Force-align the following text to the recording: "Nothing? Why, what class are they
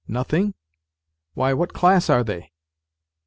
"Nothing? 0.07 0.55
Why, 1.35 1.53
what 1.53 1.73
class 1.73 2.09
are 2.09 2.23
they 2.23 2.53